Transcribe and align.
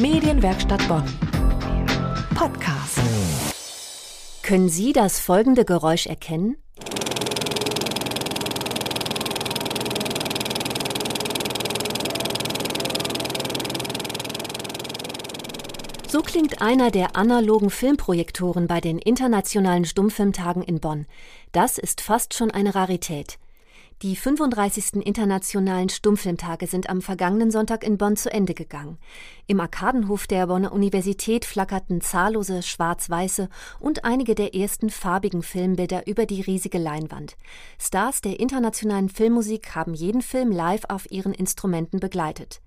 Medienwerkstatt 0.00 0.86
Bonn. 0.86 1.02
Podcast. 2.36 3.00
Können 4.44 4.68
Sie 4.68 4.92
das 4.92 5.18
folgende 5.18 5.64
Geräusch 5.64 6.06
erkennen? 6.06 6.56
So 16.06 16.22
klingt 16.22 16.62
einer 16.62 16.92
der 16.92 17.16
analogen 17.16 17.70
Filmprojektoren 17.70 18.68
bei 18.68 18.80
den 18.80 18.98
internationalen 18.98 19.84
Stummfilmtagen 19.84 20.62
in 20.62 20.78
Bonn. 20.78 21.06
Das 21.50 21.76
ist 21.76 22.02
fast 22.02 22.34
schon 22.34 22.52
eine 22.52 22.76
Rarität. 22.76 23.40
Die 24.02 24.14
35. 24.14 25.04
internationalen 25.04 25.88
Stummfilmtage 25.88 26.68
sind 26.68 26.88
am 26.88 27.02
vergangenen 27.02 27.50
Sonntag 27.50 27.82
in 27.82 27.98
Bonn 27.98 28.14
zu 28.14 28.30
Ende 28.30 28.54
gegangen. 28.54 28.96
Im 29.48 29.58
Arkadenhof 29.58 30.28
der 30.28 30.46
Bonner 30.46 30.72
Universität 30.72 31.44
flackerten 31.44 32.00
zahllose 32.00 32.62
schwarz-weiße 32.62 33.48
und 33.80 34.04
einige 34.04 34.36
der 34.36 34.54
ersten 34.54 34.90
farbigen 34.90 35.42
Filmbilder 35.42 36.06
über 36.06 36.26
die 36.26 36.42
riesige 36.42 36.78
Leinwand. 36.78 37.36
Stars 37.76 38.20
der 38.20 38.38
internationalen 38.38 39.08
Filmmusik 39.08 39.74
haben 39.74 39.94
jeden 39.94 40.22
Film 40.22 40.52
live 40.52 40.84
auf 40.88 41.10
ihren 41.10 41.34
Instrumenten 41.34 41.98
begleitet. 41.98 42.60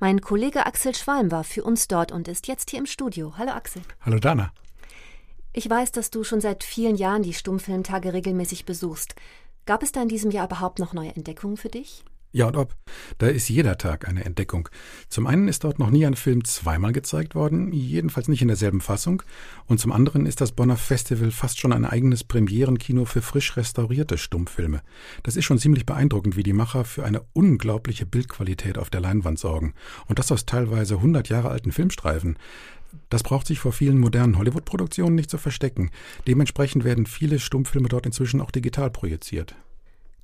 Mein 0.00 0.22
Kollege 0.22 0.64
Axel 0.64 0.94
Schwalm 0.94 1.30
war 1.30 1.44
für 1.44 1.64
uns 1.64 1.86
dort 1.86 2.12
und 2.12 2.28
ist 2.28 2.48
jetzt 2.48 2.70
hier 2.70 2.78
im 2.78 2.86
Studio. 2.86 3.34
Hallo 3.36 3.52
Axel. 3.52 3.82
Hallo 4.00 4.18
Dana. 4.18 4.52
Ich 5.54 5.68
weiß, 5.68 5.92
dass 5.92 6.10
du 6.10 6.24
schon 6.24 6.40
seit 6.40 6.64
vielen 6.64 6.96
Jahren 6.96 7.22
die 7.22 7.34
Stummfilmtage 7.34 8.14
regelmäßig 8.14 8.64
besuchst. 8.64 9.14
Gab 9.66 9.82
es 9.82 9.92
da 9.92 10.00
in 10.02 10.08
diesem 10.08 10.30
Jahr 10.30 10.46
überhaupt 10.46 10.78
noch 10.78 10.94
neue 10.94 11.14
Entdeckungen 11.14 11.58
für 11.58 11.68
dich? 11.68 12.04
Ja 12.34 12.46
und 12.46 12.56
ob. 12.56 12.74
Da 13.18 13.26
ist 13.26 13.50
jeder 13.50 13.76
Tag 13.76 14.08
eine 14.08 14.24
Entdeckung. 14.24 14.70
Zum 15.10 15.26
einen 15.26 15.48
ist 15.48 15.64
dort 15.64 15.78
noch 15.78 15.90
nie 15.90 16.06
ein 16.06 16.16
Film 16.16 16.44
zweimal 16.46 16.92
gezeigt 16.92 17.34
worden, 17.34 17.70
jedenfalls 17.72 18.28
nicht 18.28 18.40
in 18.40 18.48
derselben 18.48 18.80
Fassung. 18.80 19.22
Und 19.66 19.78
zum 19.78 19.92
anderen 19.92 20.24
ist 20.24 20.40
das 20.40 20.52
Bonner 20.52 20.78
Festival 20.78 21.30
fast 21.30 21.60
schon 21.60 21.74
ein 21.74 21.84
eigenes 21.84 22.24
Premierenkino 22.24 23.04
für 23.04 23.20
frisch 23.20 23.54
restaurierte 23.58 24.16
Stummfilme. 24.16 24.80
Das 25.22 25.36
ist 25.36 25.44
schon 25.44 25.58
ziemlich 25.58 25.84
beeindruckend, 25.84 26.34
wie 26.34 26.42
die 26.42 26.54
Macher 26.54 26.86
für 26.86 27.04
eine 27.04 27.20
unglaubliche 27.34 28.06
Bildqualität 28.06 28.78
auf 28.78 28.88
der 28.88 29.02
Leinwand 29.02 29.38
sorgen. 29.38 29.74
Und 30.06 30.18
das 30.18 30.32
aus 30.32 30.46
teilweise 30.46 30.94
100 30.94 31.28
Jahre 31.28 31.50
alten 31.50 31.70
Filmstreifen. 31.70 32.38
Das 33.08 33.22
braucht 33.22 33.46
sich 33.46 33.58
vor 33.58 33.72
vielen 33.72 33.98
modernen 33.98 34.38
Hollywood-Produktionen 34.38 35.14
nicht 35.14 35.30
zu 35.30 35.38
verstecken. 35.38 35.90
Dementsprechend 36.26 36.84
werden 36.84 37.06
viele 37.06 37.38
Stummfilme 37.38 37.88
dort 37.88 38.06
inzwischen 38.06 38.40
auch 38.40 38.50
digital 38.50 38.90
projiziert. 38.90 39.54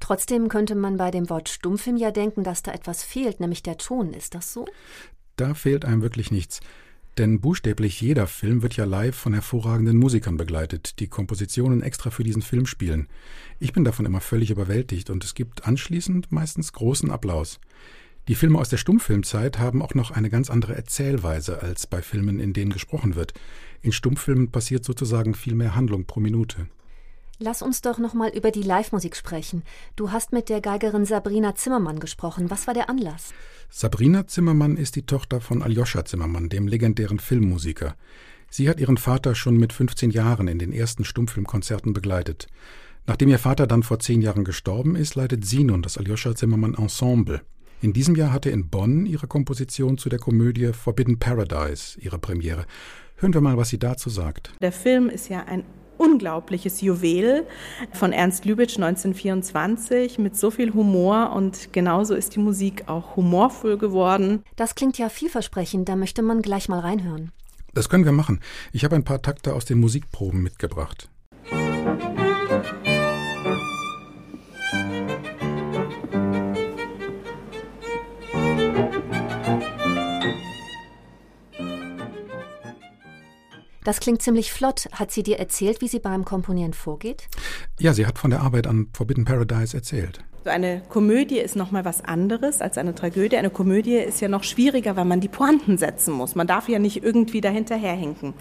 Trotzdem 0.01 0.49
könnte 0.49 0.75
man 0.75 0.97
bei 0.97 1.11
dem 1.11 1.29
Wort 1.29 1.49
Stummfilm 1.49 1.97
ja 1.97 2.11
denken, 2.11 2.45
dass 2.45 2.63
da 2.63 2.73
etwas 2.73 3.03
fehlt, 3.03 3.41
nämlich 3.41 3.63
der 3.63 3.79
Ton. 3.79 4.13
Ist 4.13 4.35
das 4.35 4.53
so? 4.53 4.67
Da 5.37 5.55
fehlt 5.55 5.85
einem 5.85 6.03
wirklich 6.03 6.31
nichts. 6.31 6.61
Denn 7.19 7.41
buchstäblich 7.41 8.01
jeder 8.01 8.29
Film 8.29 8.63
wird 8.63 8.77
ja 8.77 8.85
live 8.85 9.17
von 9.17 9.33
hervorragenden 9.33 9.97
Musikern 9.97 10.37
begleitet, 10.37 11.01
die 11.01 11.09
Kompositionen 11.09 11.83
extra 11.83 12.11
für 12.11 12.23
diesen 12.23 12.43
Film 12.43 12.65
spielen. 12.65 13.09
Ich 13.59 13.73
bin 13.73 13.83
davon 13.83 14.07
immer 14.07 14.21
völlig 14.21 14.51
überwältigt 14.51 15.11
und 15.11 15.25
es 15.25 15.35
gibt 15.35 15.67
anschließend 15.67 16.31
meistens 16.31 16.73
großen 16.73 17.11
Applaus. 17.11 17.59
Die 18.29 18.35
Filme 18.35 18.59
aus 18.59 18.69
der 18.69 18.77
Stummfilmzeit 18.77 19.59
haben 19.59 19.81
auch 19.81 19.95
noch 19.95 20.11
eine 20.11 20.29
ganz 20.29 20.51
andere 20.51 20.77
Erzählweise 20.77 21.63
als 21.63 21.87
bei 21.87 22.03
Filmen, 22.03 22.41
in 22.41 22.53
denen 22.53 22.71
gesprochen 22.71 23.15
wird. 23.15 23.33
In 23.81 23.91
Stummfilmen 23.91 24.51
passiert 24.51 24.85
sozusagen 24.85 25.33
viel 25.33 25.55
mehr 25.55 25.75
Handlung 25.75 26.05
pro 26.05 26.21
Minute. 26.21 26.67
Lass 27.39 27.63
uns 27.63 27.81
doch 27.81 27.99
noch 27.99 28.13
mal 28.13 28.29
über 28.29 28.51
die 28.51 28.63
Live-Musik 28.63 29.17
sprechen. 29.17 29.63
Du 29.97 30.13
hast 30.13 30.33
mit 30.33 30.51
der 30.51 30.61
Geigerin 30.61 31.07
Sabrina 31.07 31.55
Zimmermann 31.55 32.01
gesprochen. 32.01 32.51
Was 32.51 32.67
war 32.67 32.75
der 32.75 32.91
Anlass? 32.91 33.33
Sabrina 33.71 34.27
Zimmermann 34.27 34.77
ist 34.77 34.97
die 34.97 35.07
Tochter 35.07 35.41
von 35.41 35.63
Aljoscha 35.63 36.05
Zimmermann, 36.05 36.51
dem 36.51 36.69
legendären 36.69 37.21
Filmmusiker. 37.21 37.95
Sie 38.51 38.69
hat 38.69 38.79
ihren 38.79 38.99
Vater 38.99 39.35
schon 39.35 39.57
mit 39.57 39.73
15 39.73 40.11
Jahren 40.11 40.49
in 40.49 40.59
den 40.59 40.73
ersten 40.73 41.07
Stummfilmkonzerten 41.07 41.95
begleitet. 41.95 42.47
Nachdem 43.07 43.31
ihr 43.31 43.39
Vater 43.39 43.67
dann 43.67 43.83
vor 43.83 44.01
zehn 44.01 44.21
Jahren 44.21 44.45
gestorben 44.45 44.97
ist, 44.97 45.15
leitet 45.15 45.47
sie 45.47 45.65
nun 45.65 45.81
das 45.81 45.97
Aljoscha 45.97 46.35
Zimmermann 46.35 46.75
Ensemble. 46.75 47.41
In 47.81 47.93
diesem 47.93 48.17
Jahr 48.17 48.33
hatte 48.33 48.51
in 48.51 48.69
Bonn 48.69 49.07
ihre 49.07 49.29
Komposition 49.29 49.99
zu 49.99 50.09
der 50.09 50.19
Komödie 50.19 50.73
Forbidden 50.73 51.21
Paradise 51.21 51.97
ihre 52.01 52.19
Premiere. 52.19 52.67
Hören 53.17 53.33
wir 53.35 53.41
mal, 53.41 53.57
was 53.57 53.69
sie 53.69 53.79
dazu 53.79 54.11
sagt. 54.11 54.53
Der 54.61 54.73
Film 54.73 55.09
ist 55.09 55.29
ja 55.29 55.45
ein 55.45 55.65
unglaubliches 55.97 56.81
Juwel 56.81 57.47
von 57.93 58.13
Ernst 58.13 58.45
Lübitsch 58.45 58.77
1924 58.77 60.19
mit 60.19 60.37
so 60.37 60.51
viel 60.51 60.75
Humor 60.75 61.33
und 61.33 61.73
genauso 61.73 62.15
ist 62.15 62.35
die 62.35 62.41
Musik 62.41 62.89
auch 62.89 63.15
humorvoll 63.15 63.79
geworden. 63.79 64.43
Das 64.57 64.75
klingt 64.75 64.99
ja 64.99 65.09
vielversprechend, 65.09 65.89
da 65.89 65.95
möchte 65.95 66.23
man 66.23 66.43
gleich 66.43 66.69
mal 66.69 66.81
reinhören. 66.81 67.31
Das 67.75 67.89
können 67.89 68.05
wir 68.05 68.13
machen. 68.13 68.41
Ich 68.73 68.85
habe 68.85 68.97
ein 68.97 69.05
paar 69.05 69.23
Takte 69.23 69.55
aus 69.55 69.65
den 69.65 69.79
Musikproben 69.79 70.43
mitgebracht. 70.43 71.09
Das 83.89 84.01
klingt 84.01 84.21
ziemlich 84.21 84.53
flott. 84.53 84.87
Hat 84.93 85.11
sie 85.11 85.23
dir 85.23 85.39
erzählt, 85.39 85.81
wie 85.81 85.89
sie 85.89 85.99
beim 85.99 86.27
Komponieren 86.27 86.75
vorgeht? 86.75 87.27
Ja, 87.81 87.95
sie 87.95 88.07
hat 88.07 88.19
von 88.19 88.31
der 88.31 88.41
Arbeit 88.41 88.67
an 88.67 88.89
Forbidden 88.93 89.25
Paradise 89.25 89.75
erzählt. 89.75 90.21
So 90.45 90.51
eine 90.51 90.83
Komödie 90.91 91.39
ist 91.39 91.57
noch 91.57 91.71
mal 91.71 91.87
was 91.87 92.05
anderes 92.05 92.61
als 92.61 92.77
eine 92.77 92.95
Tragödie. 92.95 93.39
Eine 93.39 93.49
Komödie 93.49 93.97
ist 93.97 94.21
ja 94.21 94.29
noch 94.29 94.45
schwieriger, 94.45 94.95
weil 94.97 95.07
man 95.07 95.21
die 95.21 95.29
Pointen 95.29 95.79
setzen 95.79 96.13
muss. 96.13 96.35
Man 96.35 96.47
darf 96.47 96.69
ja 96.69 96.79
nicht 96.79 97.03
irgendwie 97.03 97.41
dahinterherhinken. 97.41 98.35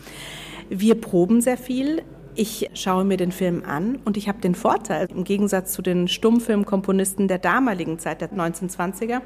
Wir 0.70 1.00
proben 1.00 1.40
sehr 1.40 1.58
viel. 1.58 2.04
Ich 2.36 2.70
schaue 2.74 3.06
mir 3.06 3.16
den 3.16 3.32
Film 3.32 3.64
an 3.66 4.00
und 4.04 4.18
ich 4.18 4.28
habe 4.28 4.42
den 4.42 4.54
Vorteil, 4.54 5.08
im 5.10 5.24
Gegensatz 5.24 5.72
zu 5.72 5.82
den 5.82 6.10
Stummfilmkomponisten 6.10 7.30
der 7.30 7.40
damaligen 7.40 8.00
Zeit, 8.00 8.20
der 8.20 8.34
1920er, 8.34 9.22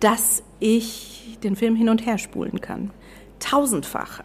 dass 0.00 0.42
ich 0.58 1.38
den 1.44 1.54
Film 1.54 1.76
hin 1.76 1.90
und 1.90 2.06
her 2.06 2.16
spulen 2.16 2.62
kann. 2.62 2.92
Tausendfach. 3.40 4.22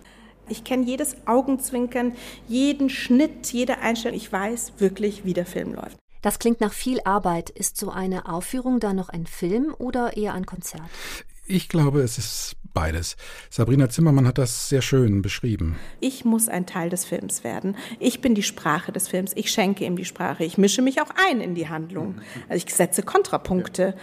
Ich 0.47 0.63
kenne 0.63 0.85
jedes 0.85 1.15
Augenzwinkern, 1.25 2.13
jeden 2.47 2.89
Schnitt, 2.89 3.51
jede 3.51 3.79
Einstellung. 3.79 4.17
Ich 4.17 4.31
weiß 4.31 4.73
wirklich, 4.77 5.25
wie 5.25 5.33
der 5.33 5.45
Film 5.45 5.73
läuft. 5.73 5.97
Das 6.21 6.39
klingt 6.39 6.59
nach 6.61 6.73
viel 6.73 6.99
Arbeit. 7.05 7.49
Ist 7.49 7.77
so 7.77 7.89
eine 7.89 8.27
Aufführung 8.27 8.79
dann 8.79 8.95
noch 8.95 9.09
ein 9.09 9.27
Film 9.27 9.75
oder 9.77 10.17
eher 10.17 10.33
ein 10.33 10.45
Konzert? 10.45 10.81
Ich 11.45 11.69
glaube, 11.69 12.01
es 12.01 12.17
ist 12.17 12.55
beides. 12.75 13.17
Sabrina 13.49 13.89
Zimmermann 13.89 14.27
hat 14.27 14.37
das 14.37 14.69
sehr 14.69 14.83
schön 14.83 15.23
beschrieben. 15.23 15.77
Ich 16.01 16.25
muss 16.25 16.47
ein 16.47 16.67
Teil 16.67 16.91
des 16.91 17.05
Films 17.05 17.43
werden. 17.43 17.75
Ich 17.99 18.21
bin 18.21 18.35
die 18.35 18.43
Sprache 18.43 18.91
des 18.91 19.07
Films. 19.07 19.31
Ich 19.33 19.49
schenke 19.49 19.83
ihm 19.85 19.95
die 19.95 20.05
Sprache. 20.05 20.43
Ich 20.43 20.59
mische 20.59 20.83
mich 20.83 21.01
auch 21.01 21.09
ein 21.27 21.41
in 21.41 21.55
die 21.55 21.69
Handlung. 21.69 22.21
Also 22.47 22.63
ich 22.63 22.75
setze 22.75 23.01
Kontrapunkte 23.01 23.95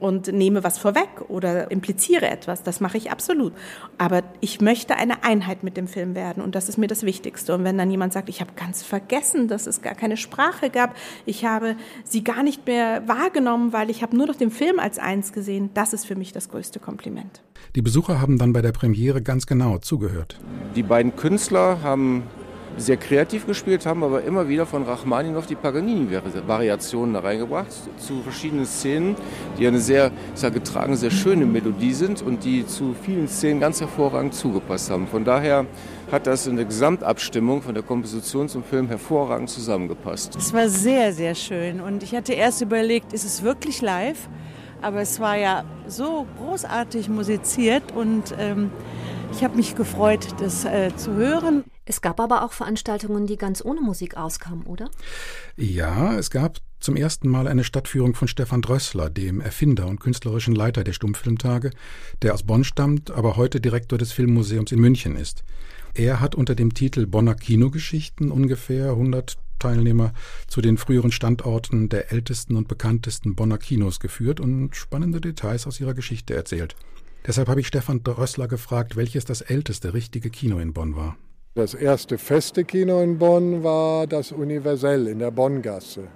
und 0.00 0.32
nehme 0.32 0.64
was 0.64 0.78
vorweg 0.78 1.08
oder 1.28 1.70
impliziere 1.70 2.28
etwas. 2.28 2.62
Das 2.62 2.80
mache 2.80 2.98
ich 2.98 3.10
absolut. 3.10 3.52
Aber 3.96 4.22
ich 4.40 4.60
möchte 4.60 4.96
eine 4.96 5.24
Einheit 5.24 5.62
mit 5.62 5.76
dem 5.76 5.88
Film 5.88 6.14
werden 6.14 6.42
und 6.42 6.54
das 6.54 6.68
ist 6.68 6.76
mir 6.76 6.88
das 6.88 7.04
Wichtigste. 7.04 7.54
Und 7.54 7.64
wenn 7.64 7.78
dann 7.78 7.90
jemand 7.90 8.12
sagt, 8.12 8.28
ich 8.28 8.40
habe 8.40 8.52
ganz 8.56 8.82
vergessen, 8.82 9.48
dass 9.48 9.66
es 9.66 9.82
gar 9.82 9.94
keine 9.94 10.16
Sprache 10.16 10.70
gab, 10.70 10.96
ich 11.24 11.44
habe 11.44 11.76
sie 12.04 12.24
gar 12.24 12.42
nicht 12.42 12.66
mehr 12.66 13.06
wahrgenommen, 13.08 13.72
weil 13.72 13.90
ich 13.90 14.02
habe 14.02 14.16
nur 14.16 14.26
noch 14.26 14.36
den 14.36 14.50
Film 14.50 14.78
als 14.78 14.98
eins 14.98 15.32
gesehen, 15.32 15.70
das 15.74 15.92
ist 15.92 16.04
für 16.04 16.16
mich 16.16 16.32
das 16.32 16.48
größte 16.48 16.80
Kompliment. 16.80 17.42
Die 17.74 17.82
Besucher 17.82 18.13
haben 18.20 18.38
dann 18.38 18.52
bei 18.52 18.62
der 18.62 18.72
Premiere 18.72 19.22
ganz 19.22 19.46
genau 19.46 19.78
zugehört. 19.78 20.38
Die 20.74 20.82
beiden 20.82 21.16
Künstler 21.16 21.82
haben 21.82 22.24
sehr 22.76 22.96
kreativ 22.96 23.46
gespielt, 23.46 23.86
haben 23.86 24.02
aber 24.02 24.22
immer 24.24 24.48
wieder 24.48 24.66
von 24.66 24.82
Rachmaninoff 24.82 25.46
die 25.46 25.54
Paganini-Variationen 25.54 27.14
da 27.14 27.20
reingebracht 27.20 27.68
zu 27.98 28.22
verschiedenen 28.22 28.66
Szenen, 28.66 29.16
die 29.58 29.66
eine 29.66 29.78
sehr, 29.78 30.10
ich 30.34 30.40
sage, 30.40 30.54
getragen, 30.54 30.96
sehr 30.96 31.10
schöne 31.10 31.46
Melodie 31.46 31.92
sind 31.92 32.22
und 32.22 32.44
die 32.44 32.66
zu 32.66 32.94
vielen 33.00 33.28
Szenen 33.28 33.60
ganz 33.60 33.80
hervorragend 33.80 34.34
zugepasst 34.34 34.90
haben. 34.90 35.06
Von 35.06 35.24
daher 35.24 35.66
hat 36.10 36.26
das 36.26 36.46
in 36.46 36.56
der 36.56 36.64
Gesamtabstimmung 36.64 37.62
von 37.62 37.74
der 37.74 37.82
Komposition 37.82 38.48
zum 38.48 38.64
Film 38.64 38.88
hervorragend 38.88 39.50
zusammengepasst. 39.50 40.36
Es 40.36 40.52
war 40.52 40.68
sehr, 40.68 41.12
sehr 41.12 41.34
schön 41.34 41.80
und 41.80 42.02
ich 42.02 42.14
hatte 42.14 42.32
erst 42.32 42.60
überlegt, 42.60 43.12
ist 43.12 43.24
es 43.24 43.42
wirklich 43.42 43.82
live? 43.82 44.28
Aber 44.84 45.00
es 45.00 45.18
war 45.18 45.38
ja 45.38 45.64
so 45.88 46.26
großartig 46.36 47.08
musiziert 47.08 47.92
und 47.92 48.34
ähm, 48.38 48.70
ich 49.32 49.42
habe 49.42 49.56
mich 49.56 49.76
gefreut, 49.76 50.26
das 50.40 50.66
äh, 50.66 50.94
zu 50.94 51.14
hören. 51.14 51.64
Es 51.86 52.02
gab 52.02 52.20
aber 52.20 52.44
auch 52.44 52.52
Veranstaltungen, 52.52 53.26
die 53.26 53.38
ganz 53.38 53.64
ohne 53.64 53.80
Musik 53.80 54.18
auskamen, 54.18 54.64
oder? 54.66 54.90
Ja, 55.56 56.18
es 56.18 56.30
gab 56.30 56.58
zum 56.80 56.96
ersten 56.96 57.30
Mal 57.30 57.48
eine 57.48 57.64
Stadtführung 57.64 58.14
von 58.14 58.28
Stefan 58.28 58.60
Drössler, 58.60 59.08
dem 59.08 59.40
Erfinder 59.40 59.86
und 59.86 60.00
künstlerischen 60.00 60.54
Leiter 60.54 60.84
der 60.84 60.92
Stummfilmtage, 60.92 61.70
der 62.20 62.34
aus 62.34 62.42
Bonn 62.42 62.62
stammt, 62.62 63.10
aber 63.10 63.36
heute 63.36 63.62
Direktor 63.62 63.98
des 63.98 64.12
Filmmuseums 64.12 64.70
in 64.70 64.80
München 64.80 65.16
ist. 65.16 65.44
Er 65.94 66.20
hat 66.20 66.34
unter 66.34 66.54
dem 66.54 66.74
Titel 66.74 67.06
Bonner 67.06 67.36
Kinogeschichten 67.36 68.30
ungefähr 68.30 68.90
100 68.90 69.38
Teilnehmer 69.64 70.12
zu 70.46 70.60
den 70.60 70.76
früheren 70.76 71.10
Standorten 71.10 71.88
der 71.88 72.12
ältesten 72.12 72.56
und 72.56 72.68
bekanntesten 72.68 73.34
Bonner 73.34 73.56
Kinos 73.56 73.98
geführt 73.98 74.38
und 74.38 74.76
spannende 74.76 75.22
Details 75.22 75.66
aus 75.66 75.80
ihrer 75.80 75.94
Geschichte 75.94 76.34
erzählt. 76.34 76.76
Deshalb 77.26 77.48
habe 77.48 77.60
ich 77.60 77.66
Stefan 77.68 78.02
Drössler 78.02 78.46
gefragt, 78.46 78.94
welches 78.94 79.24
das 79.24 79.40
älteste 79.40 79.94
richtige 79.94 80.28
Kino 80.28 80.58
in 80.58 80.74
Bonn 80.74 80.96
war. 80.96 81.16
Das 81.54 81.72
erste 81.72 82.18
feste 82.18 82.64
Kino 82.64 83.00
in 83.00 83.16
Bonn 83.18 83.64
war 83.64 84.06
das 84.06 84.32
Universell 84.32 85.06
in 85.06 85.20
der 85.20 85.30
Bonngasse. 85.30 86.08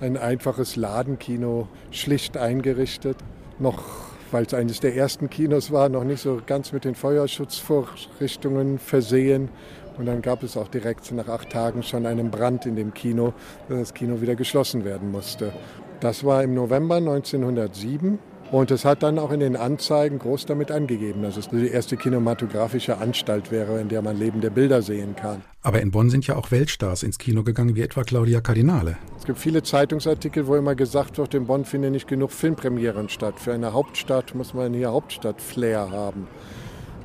Ein 0.00 0.16
einfaches 0.16 0.76
Ladenkino, 0.76 1.66
schlicht 1.90 2.36
eingerichtet. 2.36 3.16
Noch, 3.58 3.82
weil 4.30 4.44
es 4.44 4.54
eines 4.54 4.78
der 4.78 4.94
ersten 4.94 5.28
Kinos 5.28 5.72
war, 5.72 5.88
noch 5.88 6.04
nicht 6.04 6.22
so 6.22 6.40
ganz 6.46 6.72
mit 6.72 6.84
den 6.84 6.94
Feuerschutzvorrichtungen 6.94 8.78
versehen. 8.78 9.48
Und 9.98 10.06
dann 10.06 10.22
gab 10.22 10.42
es 10.42 10.56
auch 10.56 10.68
direkt 10.68 11.10
nach 11.12 11.28
acht 11.28 11.50
Tagen 11.50 11.82
schon 11.82 12.06
einen 12.06 12.30
Brand 12.30 12.66
in 12.66 12.76
dem 12.76 12.94
Kino, 12.94 13.34
dass 13.68 13.78
das 13.78 13.94
Kino 13.94 14.20
wieder 14.20 14.34
geschlossen 14.34 14.84
werden 14.84 15.10
musste. 15.10 15.52
Das 16.00 16.24
war 16.24 16.42
im 16.42 16.54
November 16.54 16.96
1907. 16.96 18.18
Und 18.52 18.70
es 18.70 18.84
hat 18.84 19.02
dann 19.02 19.18
auch 19.18 19.32
in 19.32 19.40
den 19.40 19.56
Anzeigen 19.56 20.18
groß 20.18 20.44
damit 20.44 20.70
angegeben, 20.70 21.22
dass 21.22 21.38
es 21.38 21.48
die 21.48 21.68
erste 21.68 21.96
kinematografische 21.96 22.98
Anstalt 22.98 23.50
wäre, 23.50 23.80
in 23.80 23.88
der 23.88 24.02
man 24.02 24.18
lebende 24.18 24.50
Bilder 24.50 24.82
sehen 24.82 25.16
kann. 25.16 25.40
Aber 25.62 25.80
in 25.80 25.90
Bonn 25.90 26.10
sind 26.10 26.26
ja 26.26 26.36
auch 26.36 26.50
Weltstars 26.50 27.02
ins 27.02 27.16
Kino 27.16 27.44
gegangen, 27.44 27.76
wie 27.76 27.80
etwa 27.80 28.04
Claudia 28.04 28.42
Cardinale. 28.42 28.98
Es 29.16 29.24
gibt 29.24 29.38
viele 29.38 29.62
Zeitungsartikel, 29.62 30.46
wo 30.46 30.56
immer 30.56 30.74
gesagt 30.74 31.16
wird, 31.16 31.32
in 31.32 31.46
Bonn 31.46 31.64
finden 31.64 31.92
nicht 31.92 32.08
genug 32.08 32.30
Filmpremieren 32.30 33.08
statt. 33.08 33.40
Für 33.40 33.54
eine 33.54 33.72
Hauptstadt 33.72 34.34
muss 34.34 34.52
man 34.52 34.74
hier 34.74 34.92
Hauptstadt-Flair 34.92 35.90
haben. 35.90 36.26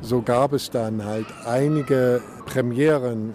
So 0.01 0.21
gab 0.21 0.53
es 0.53 0.69
dann 0.69 1.03
halt 1.03 1.27
einige 1.45 2.21
Premieren 2.45 3.33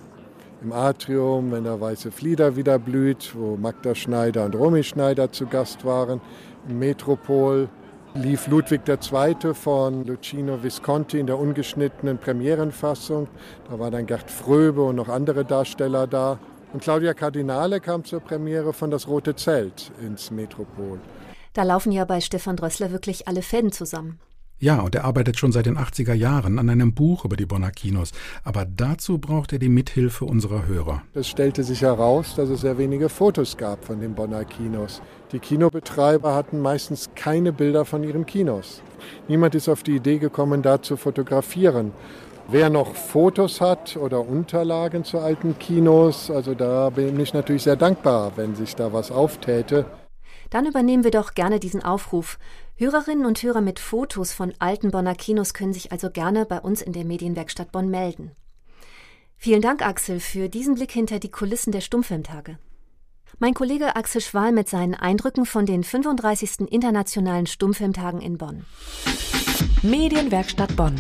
im 0.62 0.72
Atrium, 0.72 1.50
wenn 1.50 1.64
der 1.64 1.80
Weiße 1.80 2.12
Flieder 2.12 2.56
wieder 2.56 2.78
blüht, 2.78 3.32
wo 3.36 3.56
Magda 3.56 3.94
Schneider 3.94 4.44
und 4.44 4.54
Romy 4.54 4.84
Schneider 4.84 5.32
zu 5.32 5.46
Gast 5.46 5.84
waren, 5.84 6.20
im 6.68 6.78
Metropol 6.78 7.68
lief 8.14 8.46
Ludwig 8.46 8.82
II. 8.86 9.54
von 9.54 10.04
Lucino 10.04 10.62
Visconti 10.62 11.18
in 11.18 11.26
der 11.26 11.38
ungeschnittenen 11.38 12.18
Premierenfassung. 12.18 13.26
Da 13.68 13.78
war 13.78 13.90
dann 13.90 14.06
Gerd 14.06 14.30
Fröbe 14.30 14.82
und 14.82 14.96
noch 14.96 15.08
andere 15.08 15.44
Darsteller 15.44 16.06
da. 16.06 16.38
Und 16.72 16.82
Claudia 16.82 17.14
Cardinale 17.14 17.80
kam 17.80 18.04
zur 18.04 18.20
Premiere 18.20 18.72
von 18.72 18.90
Das 18.90 19.08
Rote 19.08 19.34
Zelt 19.34 19.90
ins 20.00 20.30
Metropol. 20.30 21.00
Da 21.54 21.64
laufen 21.64 21.92
ja 21.92 22.04
bei 22.04 22.20
Stefan 22.20 22.56
Drössler 22.56 22.92
wirklich 22.92 23.28
alle 23.28 23.42
Fäden 23.42 23.72
zusammen. 23.72 24.20
Ja, 24.62 24.80
und 24.80 24.94
er 24.94 25.02
arbeitet 25.02 25.40
schon 25.40 25.50
seit 25.50 25.66
den 25.66 25.76
80er 25.76 26.14
Jahren 26.14 26.60
an 26.60 26.70
einem 26.70 26.94
Buch 26.94 27.24
über 27.24 27.34
die 27.34 27.46
Bonner 27.46 27.72
Kinos. 27.72 28.12
Aber 28.44 28.64
dazu 28.64 29.18
braucht 29.18 29.52
er 29.52 29.58
die 29.58 29.68
Mithilfe 29.68 30.24
unserer 30.24 30.68
Hörer. 30.68 31.02
Es 31.14 31.26
stellte 31.26 31.64
sich 31.64 31.82
heraus, 31.82 32.36
dass 32.36 32.48
es 32.48 32.60
sehr 32.60 32.78
wenige 32.78 33.08
Fotos 33.08 33.56
gab 33.56 33.84
von 33.84 34.00
den 34.00 34.14
Bonner 34.14 34.44
Kinos. 34.44 35.02
Die 35.32 35.40
Kinobetreiber 35.40 36.32
hatten 36.36 36.60
meistens 36.60 37.10
keine 37.16 37.52
Bilder 37.52 37.84
von 37.84 38.04
ihren 38.04 38.24
Kinos. 38.24 38.82
Niemand 39.26 39.56
ist 39.56 39.68
auf 39.68 39.82
die 39.82 39.96
Idee 39.96 40.18
gekommen, 40.18 40.62
da 40.62 40.80
zu 40.80 40.96
fotografieren. 40.96 41.90
Wer 42.46 42.70
noch 42.70 42.94
Fotos 42.94 43.60
hat 43.60 43.96
oder 43.96 44.20
Unterlagen 44.20 45.02
zu 45.02 45.18
alten 45.18 45.58
Kinos, 45.58 46.30
also 46.30 46.54
da 46.54 46.88
bin 46.90 47.18
ich 47.18 47.34
natürlich 47.34 47.64
sehr 47.64 47.74
dankbar, 47.74 48.30
wenn 48.36 48.54
sich 48.54 48.76
da 48.76 48.92
was 48.92 49.10
auftäte. 49.10 49.86
Dann 50.52 50.66
übernehmen 50.66 51.02
wir 51.02 51.10
doch 51.10 51.32
gerne 51.32 51.58
diesen 51.60 51.82
Aufruf. 51.82 52.38
Hörerinnen 52.76 53.26
und 53.26 53.42
Hörer 53.42 53.60
mit 53.60 53.78
Fotos 53.78 54.32
von 54.32 54.54
alten 54.58 54.90
Bonner 54.90 55.14
Kinos 55.14 55.54
können 55.54 55.72
sich 55.72 55.92
also 55.92 56.10
gerne 56.10 56.46
bei 56.46 56.60
uns 56.60 56.82
in 56.82 56.92
der 56.92 57.04
Medienwerkstatt 57.04 57.70
Bonn 57.70 57.90
melden. 57.90 58.32
Vielen 59.36 59.60
Dank, 59.60 59.84
Axel, 59.84 60.20
für 60.20 60.48
diesen 60.48 60.76
Blick 60.76 60.92
hinter 60.92 61.18
die 61.18 61.30
Kulissen 61.30 61.72
der 61.72 61.80
Stummfilmtage. 61.80 62.58
Mein 63.38 63.54
Kollege 63.54 63.96
Axel 63.96 64.20
Schwal 64.20 64.52
mit 64.52 64.68
seinen 64.68 64.94
Eindrücken 64.94 65.46
von 65.46 65.66
den 65.66 65.84
35. 65.84 66.70
Internationalen 66.70 67.46
Stummfilmtagen 67.46 68.20
in 68.20 68.38
Bonn. 68.38 68.64
Medienwerkstatt 69.82 70.74
Bonn. 70.76 70.94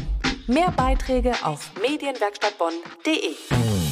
Mehr 0.46 0.72
Beiträge 0.72 1.32
auf 1.44 1.70
medienwerkstattbonn.de. 1.80 3.91